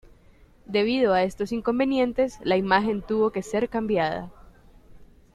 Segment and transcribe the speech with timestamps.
[0.65, 4.31] Debido a estos inconvenientes, la imagen tuvo que ser cambiada.